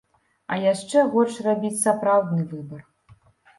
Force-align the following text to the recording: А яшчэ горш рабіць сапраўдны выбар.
А 0.55 0.55
яшчэ 0.63 1.03
горш 1.11 1.37
рабіць 1.49 1.81
сапраўдны 1.83 2.49
выбар. 2.57 2.81